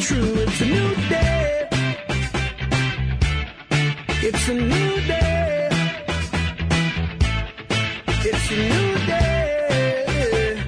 [0.00, 0.34] true.
[0.36, 1.68] It's a new day.
[4.20, 5.68] It's a new day.
[8.20, 10.62] It's a new day.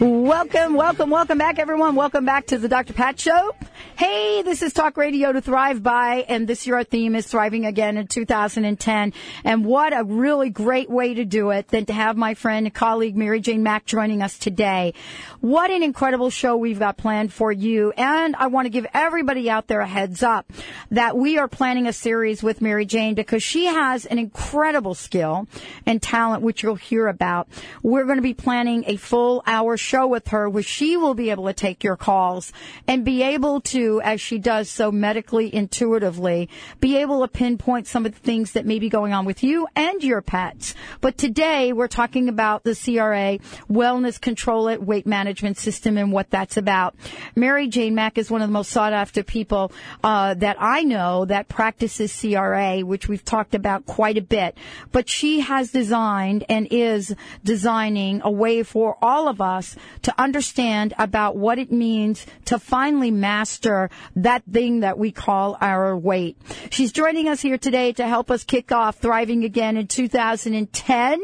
[0.00, 1.94] Welcome, welcome, welcome back, everyone.
[1.94, 2.92] Welcome back to the Dr.
[2.92, 3.54] Pat Show.
[3.98, 7.64] Hey, this is Talk Radio to Thrive By, and this year our theme is Thriving
[7.64, 9.14] Again in 2010.
[9.42, 12.74] And what a really great way to do it than to have my friend and
[12.74, 14.92] colleague Mary Jane Mack joining us today.
[15.40, 17.90] What an incredible show we've got planned for you.
[17.96, 20.52] And I want to give everybody out there a heads up
[20.90, 25.48] that we are planning a series with Mary Jane because she has an incredible skill
[25.86, 27.48] and talent, which you'll hear about.
[27.82, 31.30] We're going to be planning a full hour show with her where she will be
[31.30, 32.52] able to take your calls
[32.86, 36.48] and be able to as she does so medically intuitively,
[36.80, 39.66] be able to pinpoint some of the things that may be going on with you
[39.76, 40.74] and your pets.
[41.00, 43.38] But today we're talking about the CRA
[43.70, 46.94] Wellness Control It Weight Management System and what that's about.
[47.34, 49.72] Mary Jane Mack is one of the most sought after people
[50.02, 54.56] uh, that I know that practices CRA, which we've talked about quite a bit.
[54.92, 60.94] But she has designed and is designing a way for all of us to understand
[60.98, 63.75] about what it means to finally master
[64.16, 66.36] that thing that we call our weight.
[66.70, 71.20] She's joining us here today to help us kick off Thriving Again in 2010.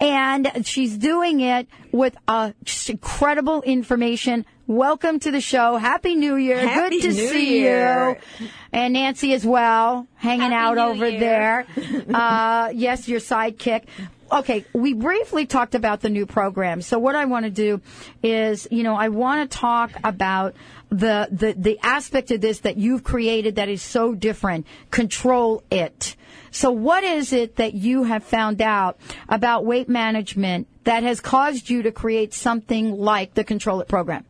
[0.00, 2.52] And she's doing it with uh,
[2.88, 4.44] incredible information.
[4.68, 5.78] Welcome to the show.
[5.78, 6.58] Happy New Year.
[6.68, 8.20] Happy Good to New see Year.
[8.38, 8.48] you.
[8.70, 11.20] And Nancy as well, hanging Happy out New over Year.
[11.20, 11.66] there.
[12.14, 13.84] Uh, yes, your sidekick.
[14.30, 16.82] Okay, we briefly talked about the new program.
[16.82, 17.80] So what I want to do
[18.22, 20.54] is, you know, I want to talk about
[20.90, 24.66] the, the, the aspect of this that you've created that is so different.
[24.90, 26.14] Control it.
[26.50, 28.98] So what is it that you have found out
[29.30, 34.26] about weight management that has caused you to create something like the Control It program?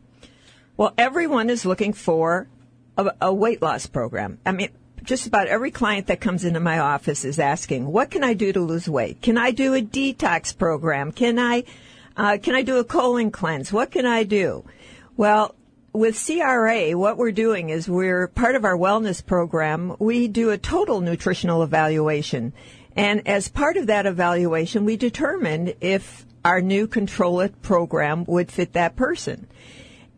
[0.79, 2.47] Well, everyone is looking for
[2.97, 4.39] a, a weight loss program.
[4.45, 4.69] I mean,
[5.03, 8.53] just about every client that comes into my office is asking, "What can I do
[8.53, 9.21] to lose weight?
[9.21, 11.11] Can I do a detox program?
[11.11, 11.65] Can I,
[12.15, 13.73] uh, can I do a colon cleanse?
[13.73, 14.63] What can I do?"
[15.17, 15.53] Well,
[15.91, 19.97] with CRA, what we're doing is we're part of our wellness program.
[19.99, 22.53] We do a total nutritional evaluation,
[22.95, 28.49] and as part of that evaluation, we determine if our new Control It program would
[28.49, 29.47] fit that person.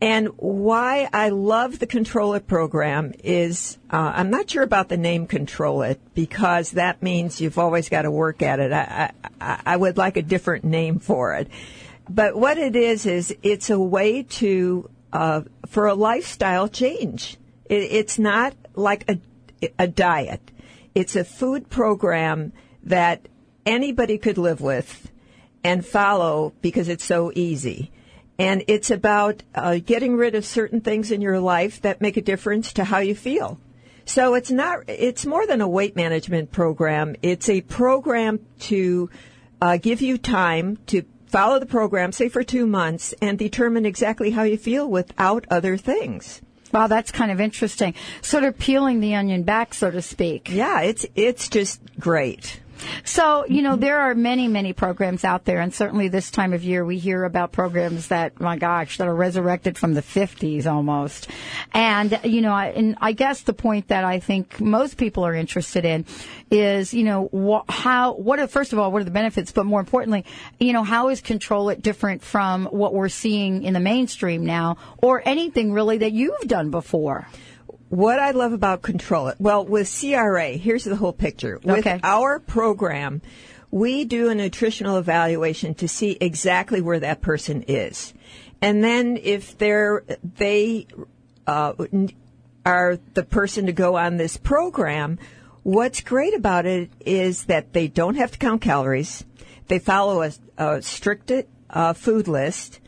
[0.01, 4.97] And why I love the Control It program is uh, I'm not sure about the
[4.97, 8.73] name Control It because that means you've always got to work at it.
[8.73, 11.50] I, I, I would like a different name for it.
[12.09, 17.38] But what it is is it's a way to uh, for a lifestyle change.
[17.66, 19.19] It, it's not like a
[19.78, 20.41] a diet.
[20.95, 23.28] It's a food program that
[23.68, 25.12] anybody could live with
[25.63, 27.91] and follow because it's so easy.
[28.41, 32.24] And it's about uh, getting rid of certain things in your life that make a
[32.24, 33.59] difference to how you feel.
[34.06, 37.16] So it's not, it's more than a weight management program.
[37.22, 39.12] It's a program to
[39.62, 44.31] uh, give you time to follow the program, say for two months, and determine exactly
[44.31, 46.41] how you feel without other things.
[46.74, 47.94] Wow, that's kind of interesting.
[48.24, 50.50] Sort of peeling the onion back, so to speak.
[50.50, 52.61] Yeah, it's it's just great.
[53.03, 56.64] So, you know, there are many, many programs out there, and certainly this time of
[56.64, 61.28] year we hear about programs that, my gosh, that are resurrected from the 50s almost.
[61.74, 65.34] And, you know, I- and I guess the point that I think most people are
[65.36, 66.06] interested in
[66.50, 69.66] is, you know, wh- how, what are, first of all, what are the benefits, but
[69.66, 70.25] more importantly,
[70.59, 74.78] you know, how is Control It different from what we're seeing in the mainstream now,
[75.02, 77.28] or anything really that you've done before?
[77.91, 81.59] What I love about Control It, well, with CRA, here's the whole picture.
[81.62, 82.00] With Okay.
[82.03, 83.22] our program,
[83.69, 88.13] we do a nutritional evaluation to see exactly where that person is.
[88.62, 90.06] And then if they're,
[90.38, 90.88] they,
[91.46, 91.74] uh,
[92.66, 95.19] are the person to go on this program,
[95.63, 99.25] what's great about it is that they don't have to count calories.
[99.68, 101.30] They follow a, a strict
[101.69, 102.80] uh, food list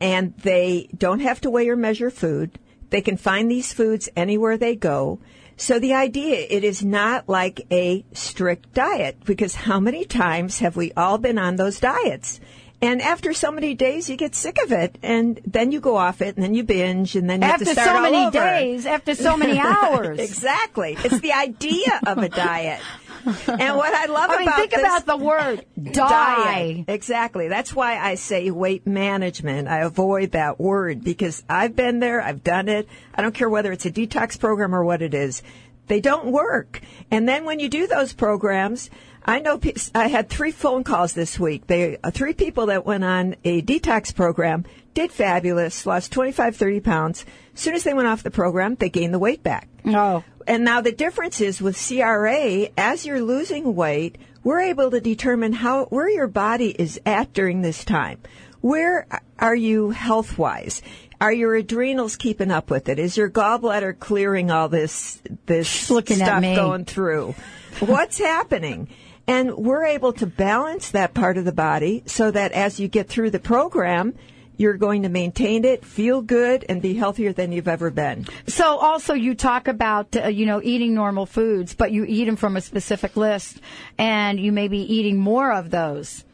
[0.00, 2.56] and they don't have to weigh or measure food.
[2.90, 5.18] They can find these foods anywhere they go.
[5.56, 10.76] So the idea, it is not like a strict diet because how many times have
[10.76, 12.38] we all been on those diets?
[12.80, 16.22] And after so many days, you get sick of it, and then you go off
[16.22, 18.86] it, and then you binge, and then you have After to start so many days,
[18.86, 20.20] after so many hours.
[20.20, 22.80] exactly, it's the idea of a diet.
[23.26, 26.52] And what I love I mean, about think this- about the word die.
[26.76, 26.84] diet.
[26.88, 27.48] Exactly.
[27.48, 29.66] That's why I say weight management.
[29.66, 32.22] I avoid that word because I've been there.
[32.22, 32.88] I've done it.
[33.12, 35.42] I don't care whether it's a detox program or what it is.
[35.88, 36.80] They don't work.
[37.10, 38.88] And then when you do those programs,
[39.28, 41.66] I know pe- I had three phone calls this week.
[41.66, 44.64] They uh, three people that went on a detox program
[44.94, 47.26] did fabulous, lost 25, 30 pounds.
[47.54, 49.68] As soon as they went off the program, they gained the weight back.
[49.84, 50.24] Oh.
[50.46, 55.52] And now the difference is with CRA, as you're losing weight, we're able to determine
[55.52, 58.20] how where your body is at during this time.
[58.62, 59.06] Where
[59.38, 60.80] are you health wise?
[61.20, 62.98] Are your adrenals keeping up with it?
[62.98, 66.54] Is your gallbladder clearing all this this She's looking at stuff me.
[66.54, 67.34] going through?
[67.80, 68.88] What's happening?
[69.28, 73.08] And we're able to balance that part of the body so that as you get
[73.08, 74.14] through the program,
[74.56, 78.26] you're going to maintain it, feel good, and be healthier than you've ever been.
[78.48, 82.36] So also you talk about uh, you know eating normal foods, but you eat them
[82.36, 83.60] from a specific list,
[83.98, 86.24] and you may be eating more of those.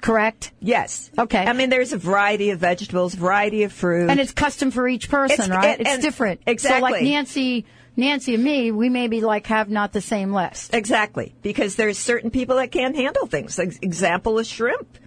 [0.00, 0.52] Correct.
[0.60, 1.10] Yes.
[1.18, 1.44] Okay.
[1.44, 4.08] I mean, there's a variety of vegetables, variety of fruit.
[4.10, 5.78] And it's custom for each person, It's- right?
[5.78, 6.40] and- it's different.
[6.58, 10.72] So like Nancy, Nancy and me, we maybe like have not the same list.
[10.74, 13.58] Exactly, because there's certain people that can't handle things.
[13.58, 14.98] Like example is shrimp.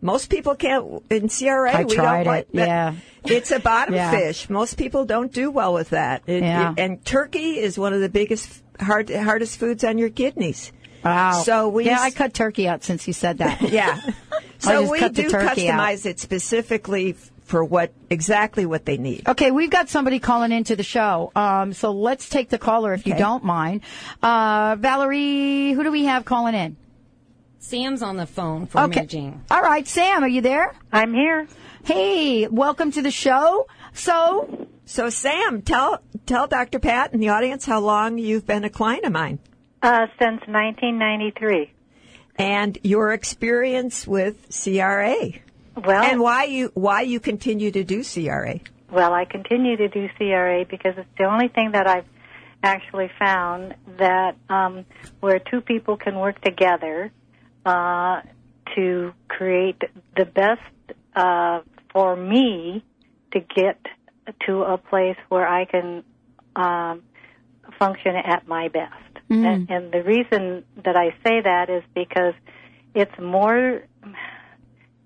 [0.00, 1.72] Most people can't in CRA.
[1.72, 2.94] I we tried don't like it, yeah.
[3.24, 4.10] It's a bottom Yeah.
[4.10, 4.50] fish.
[4.50, 6.22] Most people don't do well with that.
[6.26, 6.72] It- Yeah.
[6.72, 10.72] it- and turkey is one of the biggest hard, hardest foods on your kidneys.
[11.04, 11.42] Wow.
[11.44, 13.60] So we yeah, s- I cut turkey out since you said that.
[13.62, 14.00] Yeah.
[14.58, 15.80] So we cut do turkey out.
[15.80, 19.28] customize it specifically f- for what exactly what they need.
[19.28, 21.30] Okay, we've got somebody calling into the show.
[21.36, 23.82] Um, so let's take the caller if you don't mind.
[24.22, 26.78] Uh, Valerie, who do we have calling in?
[27.58, 29.00] Sam's on the phone for Okay.
[29.00, 29.42] imaging.
[29.50, 30.72] All right, Sam, are you there?
[30.90, 31.46] I'm here.
[31.84, 33.66] Hey, welcome to the show.
[33.92, 36.78] So, So Sam, tell tell Dr.
[36.78, 39.38] Pat and the audience how long you've been a client of mine.
[39.82, 41.70] Uh, since 1993.
[42.38, 45.16] and your experience with CRA
[45.76, 48.60] Well, and why you why you continue to do CRA.
[48.90, 52.04] well, I continue to do CRA because it's the only thing that I've
[52.62, 54.84] actually found that um,
[55.20, 57.10] where two people can work together
[57.64, 58.20] uh,
[58.74, 59.82] to create
[60.16, 60.60] the best
[61.16, 61.60] uh,
[61.92, 62.84] for me
[63.32, 63.80] to get
[64.46, 66.04] to a place where I can
[66.54, 67.02] um,
[67.78, 68.92] function at my best.
[69.30, 72.34] And, and the reason that I say that is because
[72.94, 73.82] it's more.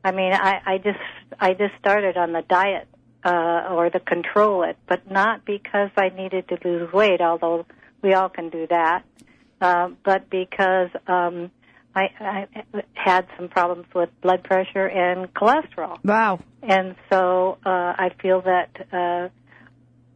[0.07, 1.01] I mean, I, I just
[1.41, 2.87] I just started on the diet
[3.25, 7.67] uh, or the control it, but not because I needed to lose weight, although
[8.03, 9.03] we all can do that,
[9.61, 11.51] uh, but because um,
[11.97, 12.47] I, I
[12.95, 16.39] had some problems with blood pressure and cholesterol wow.
[16.63, 17.69] and so uh,
[17.99, 19.29] I feel that uh,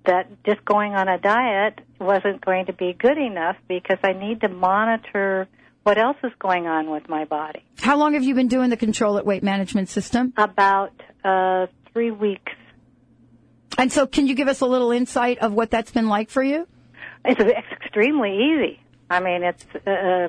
[0.07, 4.43] that just going on a diet wasn't going to be good enough because I need
[4.43, 5.49] to monitor
[5.91, 7.65] what else is going on with my body.
[7.81, 10.33] How long have you been doing the control it weight management system?
[10.37, 10.93] About
[11.25, 12.53] uh, three weeks.
[13.77, 16.45] And so, can you give us a little insight of what that's been like for
[16.45, 16.69] you?
[17.25, 18.81] It's, it's extremely easy.
[19.11, 19.65] I mean, it's.
[19.85, 20.29] Uh,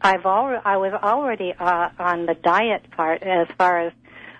[0.00, 3.92] I've al- I was already uh, on the diet part as far as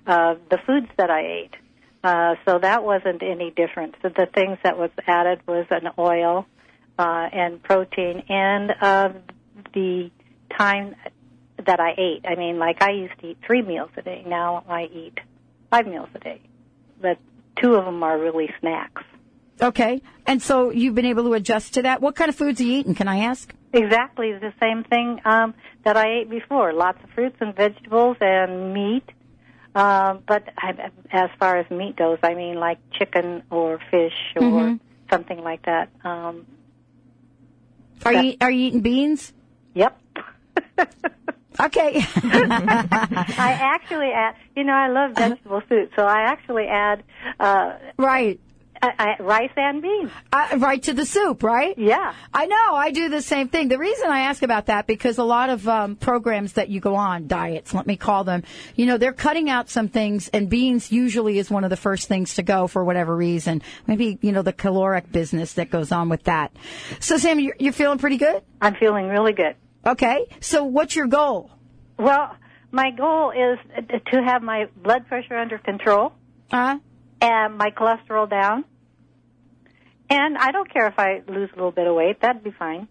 [0.06, 1.54] uh, the foods that I ate.
[2.02, 3.94] Uh, so that wasn't any different.
[4.00, 6.46] So the things that was added was an oil
[6.98, 9.10] uh, and protein and uh,
[9.72, 10.10] the
[10.56, 10.94] time
[11.66, 12.24] that I ate.
[12.26, 14.24] I mean, like I used to eat three meals a day.
[14.26, 15.18] Now I eat
[15.70, 16.40] five meals a day,
[17.00, 17.18] but
[17.56, 19.02] two of them are really snacks.
[19.60, 20.02] Okay.
[20.26, 22.00] And so, you've been able to adjust to that.
[22.00, 22.94] What kind of foods are you eating?
[22.94, 23.52] Can I ask?
[23.72, 25.54] Exactly the same thing um,
[25.84, 26.72] that I ate before.
[26.72, 29.04] Lots of fruits and vegetables and meat.
[29.74, 34.78] Um, but I, as far as meat goes, I mean like chicken or fish or
[35.10, 35.90] something like that.
[36.04, 36.46] Um,
[38.04, 39.32] Are you are you eating beans?
[39.78, 40.00] Yep.
[41.60, 42.04] Okay.
[42.14, 47.02] I actually add, you know, I love vegetable soup, so I actually add
[47.40, 48.38] uh, right.
[48.80, 50.12] I, I, rice and beans.
[50.32, 51.76] Uh, right to the soup, right?
[51.76, 52.14] Yeah.
[52.32, 52.74] I know.
[52.74, 53.66] I do the same thing.
[53.66, 56.94] The reason I ask about that because a lot of um, programs that you go
[56.94, 58.44] on, diets, let me call them,
[58.76, 62.06] you know, they're cutting out some things, and beans usually is one of the first
[62.06, 63.62] things to go for whatever reason.
[63.88, 66.52] Maybe you know the caloric business that goes on with that.
[67.00, 68.44] So, Sam, you're, you're feeling pretty good.
[68.60, 69.56] I'm feeling really good.
[69.86, 70.26] Okay.
[70.40, 71.50] So, what's your goal?
[71.98, 72.36] Well,
[72.70, 73.58] my goal is
[74.12, 76.12] to have my blood pressure under control.
[76.50, 76.78] Huh?
[77.20, 78.64] and my cholesterol down.
[80.10, 82.88] And I don't care if I lose a little bit of weight; that'd be fine.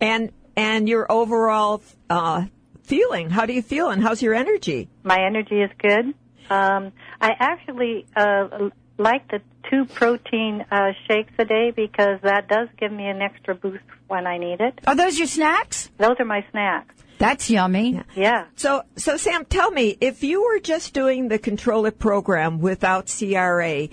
[0.00, 2.44] And and your overall uh,
[2.82, 3.30] feeling.
[3.30, 4.88] How do you feel and how's your energy?
[5.02, 6.14] My energy is good.
[6.50, 12.68] Um, I actually uh, like the two protein uh, shakes a day because that does
[12.78, 14.78] give me an extra boost when I need it.
[14.86, 15.90] Are those your snacks?
[15.98, 16.94] Those are my snacks.
[17.18, 18.02] That's yummy.
[18.14, 18.46] Yeah.
[18.56, 23.12] So so Sam, tell me if you were just doing the Control It program without
[23.18, 23.88] CRA,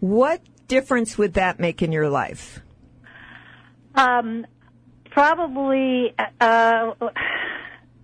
[0.00, 2.60] what difference would that make in your life?
[3.94, 4.46] Um,
[5.10, 6.92] probably uh,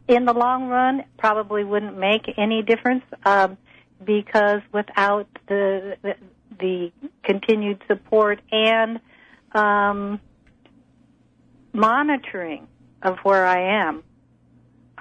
[0.08, 3.56] in the long run, probably wouldn't make any difference um,
[4.04, 6.14] because without the, the
[6.58, 6.92] the
[7.22, 9.00] continued support and
[9.52, 10.20] um,
[11.72, 12.66] monitoring
[13.02, 14.02] of where I am,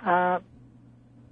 [0.05, 0.39] uh,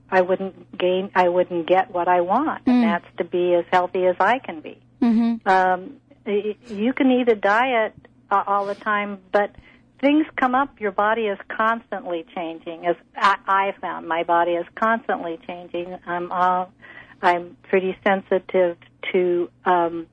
[0.09, 1.11] I wouldn't gain.
[1.15, 4.59] I wouldn't get what I want, and that's to be as healthy as I can
[4.59, 4.77] be.
[5.01, 5.47] Mm-hmm.
[5.47, 7.95] Um, you can eat a diet
[8.29, 9.55] uh, all the time, but
[10.01, 10.79] things come up.
[10.81, 12.85] Your body is constantly changing.
[12.85, 15.97] As I, I found, my body is constantly changing.
[16.05, 16.73] I'm all,
[17.21, 18.77] I'm pretty sensitive
[19.11, 20.07] to um,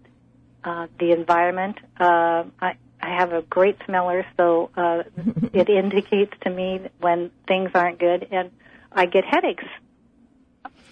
[0.65, 1.79] uh, the environment.
[1.99, 5.03] Uh, I, I have a great smeller, so uh,
[5.53, 8.51] it indicates to me when things aren't good, and
[8.91, 9.65] I get headaches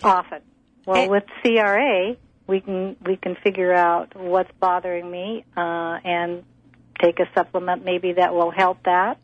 [0.03, 0.41] often.
[0.87, 6.45] Well, And- with CRA, we can we can figure out what's bothering me uh, and
[7.01, 9.19] take a supplement maybe that will help that.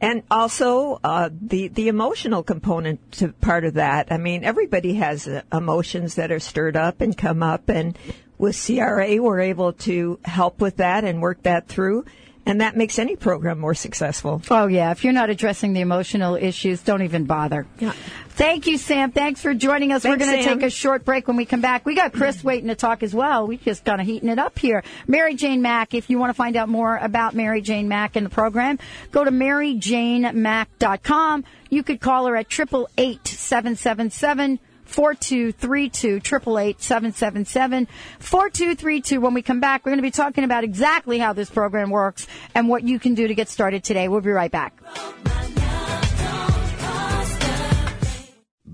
[0.00, 4.10] And also uh, the the emotional component to part of that.
[4.10, 7.98] I mean, everybody has uh, emotions that are stirred up and come up, and
[8.38, 12.06] with CRA, we're able to help with that and work that through,
[12.46, 14.42] and that makes any program more successful.
[14.50, 17.66] Oh yeah, if you're not addressing the emotional issues, don't even bother.
[17.78, 17.92] Yeah.
[18.30, 19.12] Thank you, Sam.
[19.12, 20.04] Thanks for joining us.
[20.04, 21.84] We're going to take a short break when we come back.
[21.84, 23.46] We got Chris waiting to talk as well.
[23.46, 24.82] We just kind of heating it up here.
[25.06, 28.24] Mary Jane Mack, if you want to find out more about Mary Jane Mack and
[28.24, 28.78] the program,
[29.10, 31.44] go to maryjanemack.com.
[31.68, 34.58] You could call her at triple eight seven seven seven.
[34.90, 36.20] 4232
[36.78, 39.20] 777 4232.
[39.20, 42.26] When we come back, we're going to be talking about exactly how this program works
[42.54, 44.08] and what you can do to get started today.
[44.08, 44.76] We'll be right back.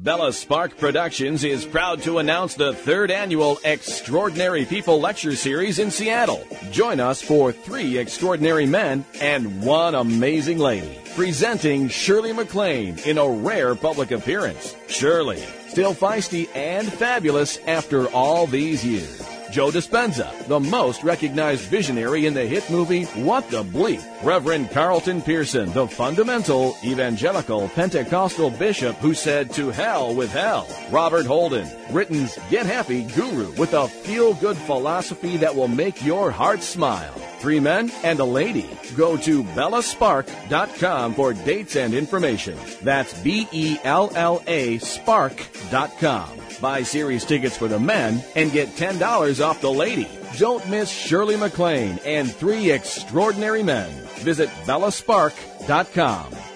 [0.06, 5.90] Bella Spark Productions is proud to announce the third annual Extraordinary People Lecture Series in
[5.90, 6.46] Seattle.
[6.70, 11.00] Join us for three extraordinary men and one amazing lady.
[11.16, 14.76] Presenting Shirley MacLaine in a rare public appearance.
[14.86, 19.26] Shirley, still feisty and fabulous after all these years.
[19.50, 24.04] Joe Dispenza, the most recognized visionary in the hit movie What the Bleep.
[24.22, 30.68] Reverend Carlton Pearson, the fundamental evangelical Pentecostal bishop who said to hell with hell.
[30.90, 36.30] Robert Holden, Britain's Get Happy guru with a feel good philosophy that will make your
[36.30, 37.14] heart smile.
[37.46, 38.68] Three men and a lady.
[38.96, 42.58] Go to bellaspark.com for dates and information.
[42.82, 46.28] That's B E L L A spark.com.
[46.60, 50.08] Buy series tickets for the men and get $10 off the lady.
[50.36, 53.92] Don't miss Shirley MacLaine and three extraordinary men.
[54.16, 56.55] Visit bellaspark.com.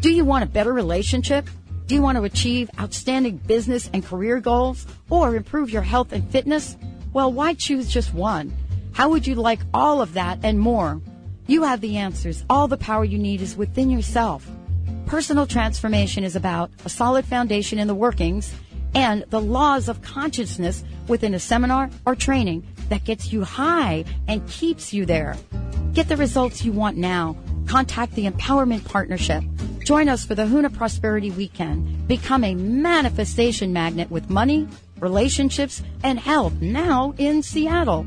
[0.00, 1.50] Do you want a better relationship?
[1.86, 6.30] Do you want to achieve outstanding business and career goals or improve your health and
[6.30, 6.76] fitness?
[7.12, 8.52] Well, why choose just one?
[8.92, 11.02] How would you like all of that and more?
[11.48, 12.44] You have the answers.
[12.48, 14.48] All the power you need is within yourself.
[15.06, 18.54] Personal transformation is about a solid foundation in the workings
[18.94, 24.46] and the laws of consciousness within a seminar or training that gets you high and
[24.48, 25.36] keeps you there.
[25.92, 27.36] Get the results you want now.
[27.66, 29.42] Contact the Empowerment Partnership.
[29.88, 32.06] Join us for the Huna Prosperity Weekend.
[32.06, 34.68] Become a manifestation magnet with money,
[35.00, 38.04] relationships, and health now in Seattle.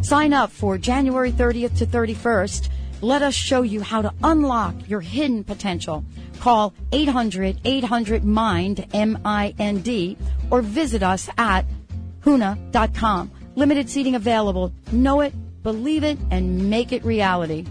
[0.00, 2.70] Sign up for January 30th to 31st.
[3.02, 6.02] Let us show you how to unlock your hidden potential.
[6.40, 10.16] Call 800 800 MIND, M I N D,
[10.50, 11.66] or visit us at
[12.24, 13.30] huna.com.
[13.54, 14.72] Limited seating available.
[14.92, 17.66] Know it, believe it, and make it reality.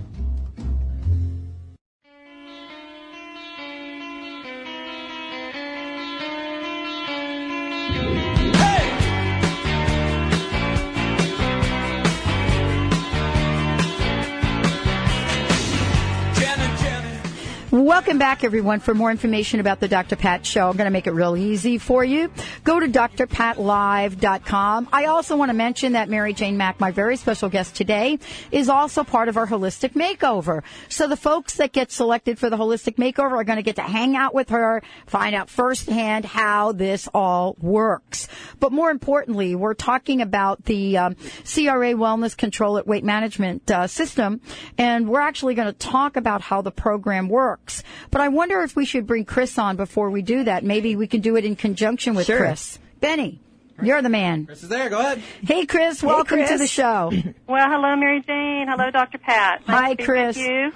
[17.88, 18.82] Welcome back, everyone.
[18.82, 20.18] For more information about the Dr.
[20.18, 22.30] Pat Show, I'm going to make it real easy for you.
[22.66, 24.90] Go to drpatlive.com.
[24.92, 28.20] I also want to mention that Mary Jane Mack, my very special guest today,
[28.52, 30.64] is also part of our holistic makeover.
[30.90, 33.84] So the folks that get selected for the holistic makeover are going to get to
[33.84, 38.28] hang out with her, find out firsthand how this all works.
[38.60, 43.88] But more importantly, we're talking about the um, CRA Wellness Control It Weight Management uh,
[43.88, 44.42] System,
[44.78, 47.77] and we're actually going to talk about how the program works.
[48.12, 50.64] But I wonder if we should bring Chris on before we do that.
[50.64, 52.38] Maybe we can do it in conjunction with Sure.
[52.38, 52.80] Chris.
[53.00, 53.40] Benny,
[53.82, 54.46] you're the man.
[54.48, 54.90] Chris is there.
[54.90, 55.22] Go ahead.
[55.44, 56.62] Hey, Chris, welcome to Chris.
[56.62, 57.12] the show.
[57.48, 58.68] Well, hello, Mary Jane.
[58.70, 59.18] Hello, Dr.
[59.20, 59.68] Pat.
[59.68, 60.38] Nice Hi, to be Chris.
[60.38, 60.72] With you.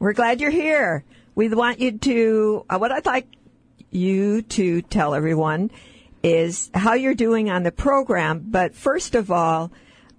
[0.00, 1.04] We're glad you're here.
[1.34, 3.26] We want you to, uh, what I'd like
[3.90, 5.70] you to tell everyone
[6.22, 8.44] is how you're doing on the program.
[8.48, 9.70] But first of all,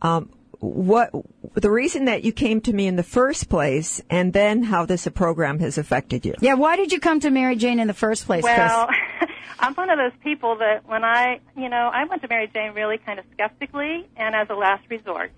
[0.02, 0.30] um,
[0.66, 1.12] what
[1.54, 5.08] the reason that you came to me in the first place, and then how this
[5.14, 6.34] program has affected you.
[6.42, 9.30] Yeah, why did you come to Mary Jane in the first place, Well, Chris?
[9.60, 12.74] I'm one of those people that when I, you know, I went to Mary Jane
[12.74, 15.32] really kind of skeptically and as a last resort.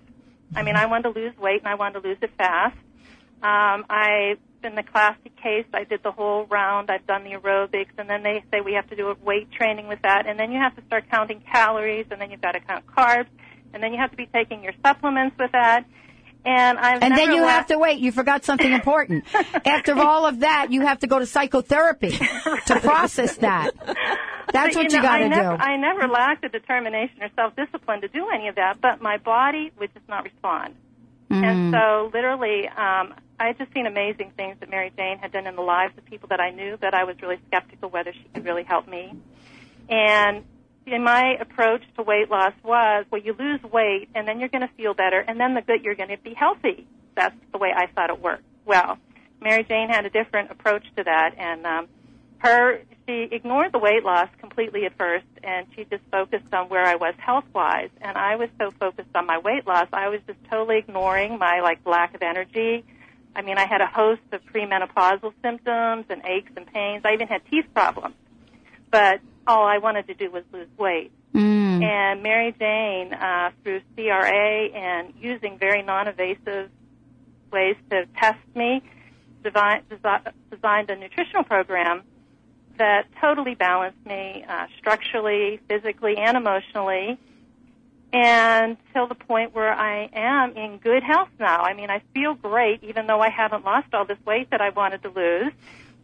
[0.54, 2.76] I mean, I wanted to lose weight and I wanted to lose it fast.
[3.42, 5.66] Um, I've been the classic case.
[5.72, 6.90] I did the whole round.
[6.90, 9.86] I've done the aerobics, and then they say we have to do a weight training
[9.86, 12.60] with that, and then you have to start counting calories, and then you've got to
[12.60, 13.28] count carbs,
[13.72, 15.84] and then you have to be taking your supplements with that.
[16.44, 17.98] And I've And then you la- have to wait.
[17.98, 19.24] You forgot something important.
[19.66, 22.10] After all of that, you have to go to psychotherapy
[22.66, 23.72] to process that.
[24.52, 25.34] That's But, what you, you got to do.
[25.34, 29.72] I never lacked the determination or self-discipline to do any of that, but my body
[29.78, 30.74] would just not respond.
[31.30, 31.44] Mm-hmm.
[31.44, 35.46] And so, literally, um, I had just seen amazing things that Mary Jane had done
[35.46, 38.24] in the lives of people that I knew that I was really skeptical whether she
[38.32, 39.12] could really help me.
[39.90, 40.44] And
[40.92, 44.66] in my approach to weight loss was, well, you lose weight, and then you're going
[44.66, 46.86] to feel better, and then the good, you're going to be healthy.
[47.14, 48.44] That's the way I thought it worked.
[48.64, 48.98] Well,
[49.40, 51.88] Mary Jane had a different approach to that, and um,
[52.38, 56.84] her she ignored the weight loss completely at first, and she just focused on where
[56.84, 57.88] I was health wise.
[58.02, 61.60] And I was so focused on my weight loss, I was just totally ignoring my
[61.60, 62.84] like lack of energy.
[63.34, 67.02] I mean, I had a host of premenopausal symptoms and aches and pains.
[67.04, 68.14] I even had teeth problems,
[68.90, 71.10] but all I wanted to do was lose weight.
[71.34, 71.82] Mm.
[71.82, 76.70] And Mary Jane, uh, through CRA and using very non-invasive
[77.50, 78.82] ways to test me,
[79.42, 82.02] devi- desi- designed a nutritional program
[82.76, 87.18] that totally balanced me uh, structurally, physically, and emotionally,
[88.12, 91.62] and till the point where I am in good health now.
[91.62, 94.70] I mean, I feel great, even though I haven't lost all this weight that I
[94.70, 95.52] wanted to lose.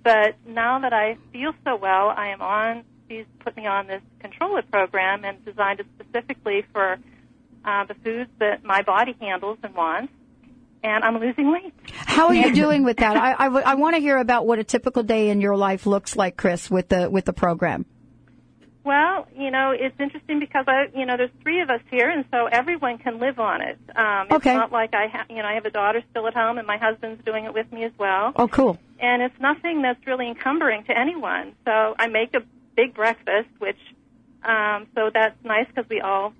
[0.02, 2.84] But now that I feel so well, I am on.
[3.08, 6.98] She's put me on this Control It program and designed it specifically for
[7.64, 10.12] uh, the foods that my body handles and wants.
[10.82, 11.72] And I'm losing weight.
[11.92, 13.16] How are you doing with that?
[13.16, 16.36] I, I, want to hear about what a typical day in your life looks like,
[16.36, 17.86] Chris, with the with the program.
[18.84, 22.26] Well, you know, it's interesting because I, you know, there's three of us here, and
[22.30, 23.78] so everyone can live on it.
[23.96, 24.54] Um, it's Okay.
[24.54, 26.76] not like I, ha- you know, I have a daughter still at home, and my
[26.76, 28.32] husband's doing it with me as well.
[28.36, 28.78] Oh, cool.
[29.00, 31.54] And it's nothing that's really encumbering to anyone.
[31.64, 32.42] So I make a
[32.76, 33.78] big breakfast, which,
[34.42, 36.32] um, so that's nice because we all,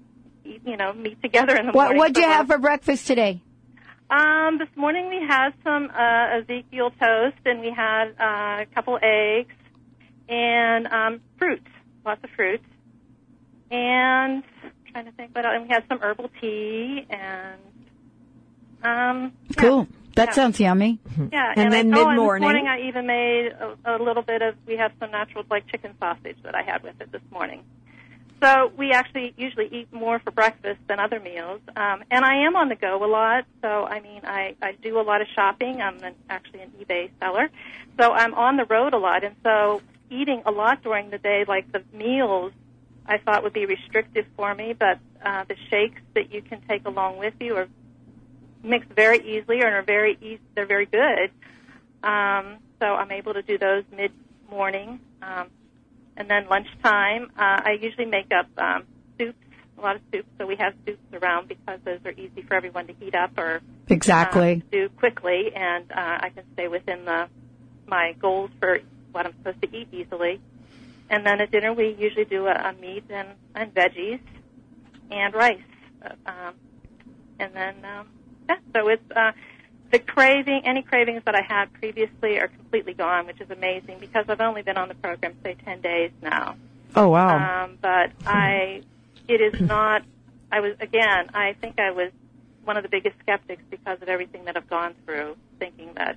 [0.44, 1.98] eat, you know, meet together in the What morning.
[1.98, 3.40] what'd you have for breakfast today?
[4.10, 8.98] Um, this morning we had some uh, Ezekiel toast, and we had uh, a couple
[9.02, 9.54] eggs
[10.28, 11.62] and um, fruit,
[12.04, 12.60] lots of fruit,
[13.70, 15.54] and I'm trying to think what else.
[15.56, 17.60] And we had some herbal tea and
[18.82, 19.56] um, yeah.
[19.56, 19.88] Cool.
[20.16, 20.32] That Yeah.
[20.34, 21.00] sounds yummy.
[21.32, 22.42] Yeah, And I, then oh, mid-morning?
[22.42, 24.54] morning I even made a, a little bit of.
[24.66, 27.64] We have some natural like chicken sausage that I had with it this morning.
[28.42, 32.56] So we actually usually eat more for breakfast than other meals, um, and I am
[32.56, 33.44] on the go a lot.
[33.62, 35.80] So I mean, I I do a lot of shopping.
[35.80, 37.48] I'm an, actually an eBay seller,
[37.98, 41.44] so I'm on the road a lot, and so eating a lot during the day,
[41.48, 42.52] like the meals,
[43.06, 44.74] I thought would be restrictive for me.
[44.78, 47.68] But uh, the shakes that you can take along with you are
[48.64, 51.30] mix very easily and are very easy, they're very good.
[52.02, 54.12] Um, so I'm able to do those mid
[54.50, 55.00] morning.
[55.22, 55.48] Um,
[56.16, 58.84] and then lunchtime, uh, I usually make up um,
[59.18, 59.38] soups,
[59.78, 60.28] a lot of soups.
[60.38, 63.60] So we have soups around because those are easy for everyone to heat up or
[63.88, 64.62] Exactly.
[64.64, 67.28] uh, do quickly, and uh, I can stay within the
[67.86, 68.80] my goals for
[69.12, 70.40] what I'm supposed to eat easily.
[71.10, 74.20] And then at dinner, we usually do a, a meat and, and veggies
[75.10, 75.60] and rice.
[76.02, 76.54] Uh, um,
[77.38, 78.08] and then, um,
[78.48, 79.32] yeah, so it's uh,
[79.90, 84.24] the craving, any cravings that I had previously are completely gone, which is amazing because
[84.28, 86.56] I've only been on the program, say, 10 days now.
[86.96, 87.64] Oh wow.
[87.64, 88.82] Um, but I,
[89.28, 90.02] it is not.
[90.50, 91.30] I was again.
[91.34, 92.10] I think I was
[92.64, 96.16] one of the biggest skeptics because of everything that I've gone through, thinking that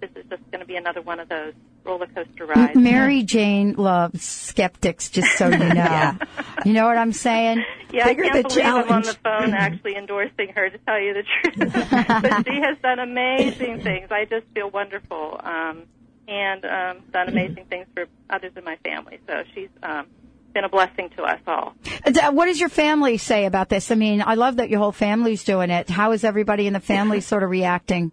[0.00, 2.76] this is just going to be another one of those roller coaster rides.
[2.76, 6.18] Mary Jane loves skeptics, just so you know.
[6.64, 7.64] You know what I'm saying?
[7.90, 11.22] Yeah, I can't believe I'm on the phone actually endorsing her to tell you the
[11.22, 11.72] truth.
[11.90, 14.08] but she has done amazing things.
[14.10, 15.40] I just feel wonderful.
[15.42, 15.84] Um,
[16.28, 19.18] and um, done amazing things for others in my family.
[19.26, 20.06] So she's um,
[20.52, 21.74] been a blessing to us all.
[22.04, 23.90] Uh, What does your family say about this?
[23.90, 25.88] I mean, I love that your whole family's doing it.
[25.88, 28.12] How is everybody in the family sort of reacting?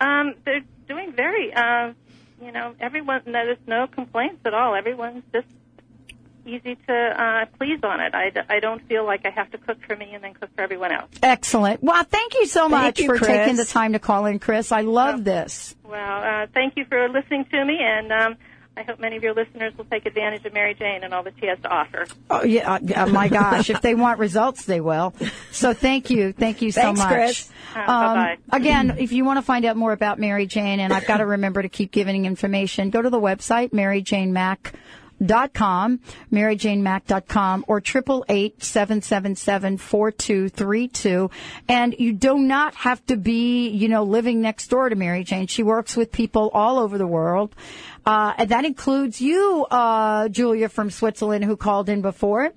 [0.00, 1.92] Um, they're doing very, uh,
[2.42, 4.74] you know, everyone, there's no complaints at all.
[4.74, 5.46] Everyone's just
[6.46, 8.14] easy to uh, please on it.
[8.14, 10.62] I, I don't feel like I have to cook for me and then cook for
[10.62, 11.10] everyone else.
[11.22, 11.82] Excellent.
[11.82, 13.28] Well, thank you so Thank much you, for Chris.
[13.28, 14.72] taking the time to call in, Chris.
[14.72, 15.74] I love this.
[15.84, 18.36] Well, uh, thank you for listening to me, and um,
[18.76, 21.34] I hope many of your listeners will take advantage of Mary Jane and all that
[21.38, 22.06] she has to offer.
[22.30, 23.68] Oh yeah, uh, my gosh!
[23.68, 25.14] if they want results, they will.
[25.50, 27.08] So thank you, thank you so Thanks, much.
[27.08, 27.50] Chris.
[27.74, 28.38] Uh, bye-bye.
[28.50, 31.26] again, if you want to find out more about Mary Jane, and I've got to
[31.26, 34.80] remember to keep giving information, go to the website Mary Jane maryjanemack.com,
[35.22, 41.30] maryjanemack.com, or triple eight seven seven seven four two three two.
[41.68, 45.46] And you do not have to be, you know, living next door to Mary Jane.
[45.46, 47.54] She works with people all over the world.
[48.04, 52.50] Uh, and that includes you, uh, Julia from Switzerland, who called in before.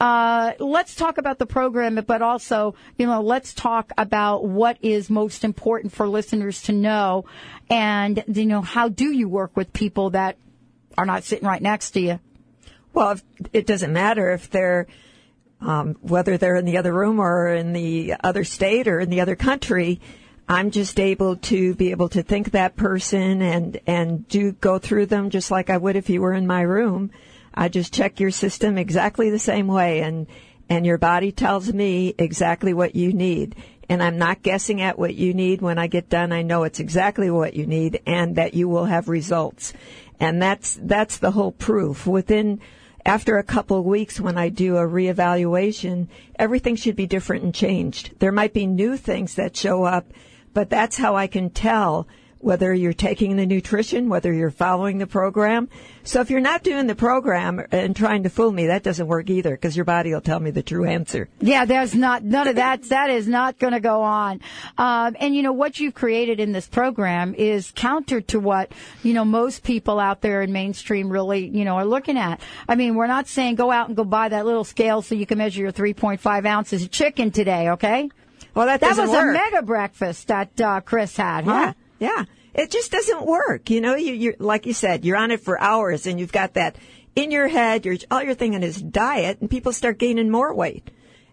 [0.00, 5.08] Uh, let's talk about the program, but also, you know, let's talk about what is
[5.08, 7.26] most important for listeners to know.
[7.70, 10.36] And, you know, how do you work with people that
[10.98, 12.20] are not sitting right next to you?
[12.92, 14.86] Well, if, it doesn't matter if they're
[15.60, 19.20] um, whether they're in the other room or in the other state or in the
[19.20, 20.00] other country.
[20.48, 25.06] I'm just able to be able to think that person and and do go through
[25.06, 27.10] them just like I would if you were in my room.
[27.52, 30.26] I just check your system exactly the same way, and
[30.68, 33.56] and your body tells me exactly what you need.
[33.90, 35.62] And I'm not guessing at what you need.
[35.62, 38.84] When I get done, I know it's exactly what you need, and that you will
[38.84, 39.72] have results.
[40.20, 42.06] And that's that's the whole proof.
[42.06, 42.60] Within
[43.04, 47.54] after a couple of weeks when I do a reevaluation, everything should be different and
[47.54, 48.12] changed.
[48.18, 50.12] There might be new things that show up,
[50.52, 52.08] but that's how I can tell
[52.40, 55.68] whether you're taking the nutrition, whether you're following the program.
[56.04, 59.28] So if you're not doing the program and trying to fool me, that doesn't work
[59.28, 61.28] either because your body will tell me the true answer.
[61.40, 62.82] Yeah, there's not none of that.
[62.84, 64.40] That is not going to go on.
[64.78, 68.72] Um, and you know what you've created in this program is counter to what
[69.02, 72.40] you know most people out there in mainstream really you know are looking at.
[72.68, 75.26] I mean, we're not saying go out and go buy that little scale so you
[75.26, 77.70] can measure your 3.5 ounces of chicken today.
[77.70, 78.08] Okay,
[78.54, 79.28] Well, that that was work.
[79.28, 81.50] a mega breakfast that uh, Chris had, huh?
[81.50, 82.24] Yeah, yeah.
[82.54, 83.70] It just doesn't work.
[83.70, 86.54] You know, you, you're like you said, you're on it for hours, and you've got
[86.54, 86.76] that
[87.14, 87.84] in your head.
[87.84, 90.90] You're all you're thinking is diet, and people start gaining more weight.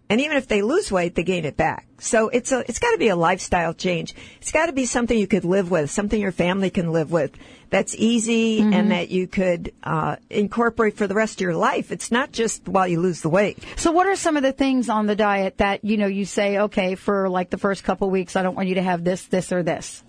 [0.08, 1.88] And even if they lose weight, they gain it back.
[1.97, 4.13] So it's a, it's got to be a lifestyle change.
[4.39, 7.32] It's got to be something you could live with, something your family can live with.
[7.71, 11.91] That's easy and that you could uh, incorporate for the rest of your life.
[11.91, 13.58] It's not just while you lose the weight.
[13.75, 16.60] So, what are some of the things on the diet that you know you say,
[16.60, 19.51] okay, for like the first couple weeks, I don't want you to have this, this,
[19.51, 20.04] or this.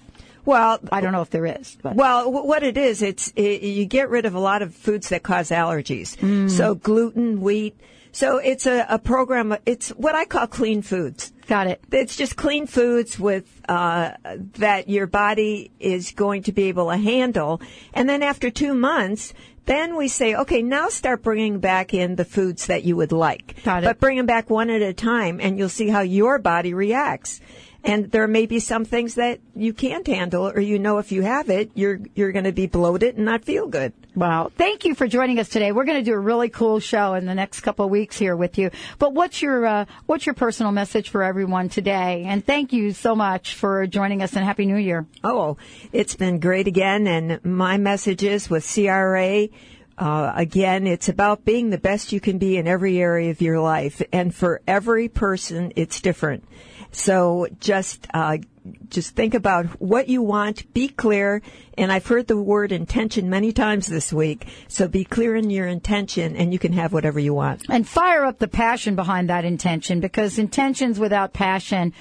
[0.47, 1.77] Well, I don't know if there is.
[1.83, 1.97] But.
[1.97, 5.23] Well, what it is, it's it, you get rid of a lot of foods that
[5.23, 6.51] cause allergies.
[6.51, 7.79] So gluten, wheat.
[8.13, 9.55] So it's a, a program.
[9.67, 11.35] It's what I call clean foods.
[11.49, 11.85] Got it.
[11.93, 14.13] It's just clean foods with uh,
[14.55, 17.61] that your body is going to be able to handle.
[17.93, 19.35] And then after two months,
[19.67, 23.63] then we say, okay, now start bringing back in the foods that you would like.
[23.65, 23.87] Got it.
[23.87, 27.41] But bring them back one at a time, and you'll see how your body reacts.
[27.87, 31.22] And there may be some things that you can't handle, or you know if you
[31.22, 33.92] have it, you're you're going to be bloated and not feel good.
[34.16, 34.51] Wow.
[34.57, 35.70] Thank you for joining us today.
[35.70, 38.35] We're going to do a really cool show in the next couple of weeks here
[38.35, 38.72] with you.
[38.99, 42.25] But what's your uh, what's your personal message for everyone today?
[42.27, 45.07] And thank you so much for joining us and happy new year.
[45.22, 45.57] Oh,
[45.92, 47.07] it's been great again.
[47.07, 49.46] And my message is with CRA.
[49.96, 53.61] Uh, again, it's about being the best you can be in every area of your
[53.61, 56.44] life, and for every person, it's different.
[56.97, 58.39] So just uh,
[58.89, 60.73] just think about what you want.
[60.73, 61.43] Be clear,
[61.77, 64.47] and I've heard the word intention many times this week.
[64.67, 67.67] So be clear in your intention, and you can have whatever you want.
[67.69, 71.93] And fire up the passion behind that intention because intentions without passion,